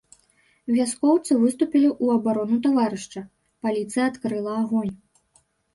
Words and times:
Вяскоўцы 0.77 1.31
выступілі 1.43 1.87
ў 1.89 2.05
абарону 2.17 2.57
таварыша, 2.67 3.21
паліцыя 3.67 4.03
адкрыла 4.13 4.51
агонь. 4.65 4.93